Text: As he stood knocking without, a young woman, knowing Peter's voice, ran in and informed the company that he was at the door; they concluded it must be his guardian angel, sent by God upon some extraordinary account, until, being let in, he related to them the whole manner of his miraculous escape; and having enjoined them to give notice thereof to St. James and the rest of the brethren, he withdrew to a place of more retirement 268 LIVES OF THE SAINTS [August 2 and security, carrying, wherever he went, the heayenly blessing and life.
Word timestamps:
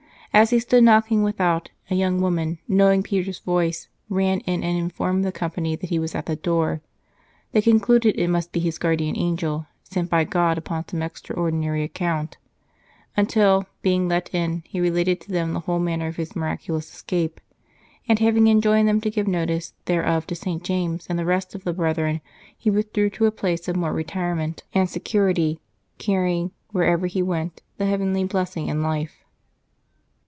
As 0.33 0.51
he 0.51 0.59
stood 0.59 0.85
knocking 0.85 1.23
without, 1.23 1.71
a 1.89 1.95
young 1.95 2.21
woman, 2.21 2.59
knowing 2.65 3.03
Peter's 3.03 3.39
voice, 3.39 3.89
ran 4.07 4.39
in 4.39 4.63
and 4.63 4.77
informed 4.77 5.25
the 5.25 5.31
company 5.33 5.75
that 5.75 5.89
he 5.89 5.99
was 5.99 6.15
at 6.15 6.25
the 6.25 6.37
door; 6.37 6.79
they 7.51 7.61
concluded 7.61 8.15
it 8.17 8.29
must 8.29 8.53
be 8.53 8.61
his 8.61 8.77
guardian 8.77 9.17
angel, 9.17 9.67
sent 9.83 10.09
by 10.09 10.23
God 10.23 10.57
upon 10.57 10.87
some 10.87 11.01
extraordinary 11.01 11.83
account, 11.83 12.37
until, 13.17 13.65
being 13.81 14.07
let 14.07 14.33
in, 14.33 14.63
he 14.65 14.79
related 14.79 15.19
to 15.19 15.31
them 15.33 15.51
the 15.51 15.59
whole 15.59 15.79
manner 15.79 16.07
of 16.07 16.15
his 16.15 16.33
miraculous 16.33 16.89
escape; 16.93 17.41
and 18.07 18.19
having 18.19 18.47
enjoined 18.47 18.87
them 18.87 19.01
to 19.01 19.11
give 19.11 19.27
notice 19.27 19.73
thereof 19.83 20.25
to 20.27 20.33
St. 20.33 20.63
James 20.63 21.07
and 21.09 21.19
the 21.19 21.25
rest 21.25 21.53
of 21.55 21.65
the 21.65 21.73
brethren, 21.73 22.21
he 22.57 22.69
withdrew 22.69 23.09
to 23.09 23.25
a 23.25 23.31
place 23.31 23.67
of 23.67 23.75
more 23.75 23.91
retirement 23.91 24.63
268 24.71 25.21
LIVES 25.21 25.29
OF 25.29 25.35
THE 25.35 25.41
SAINTS 25.41 25.57
[August 25.57 26.03
2 26.05 26.15
and 26.15 26.15
security, 26.15 26.47
carrying, 26.47 26.51
wherever 26.71 27.07
he 27.07 27.21
went, 27.21 27.61
the 27.75 27.83
heayenly 27.85 28.23
blessing 28.29 28.69
and 28.69 28.81
life. 28.81 29.17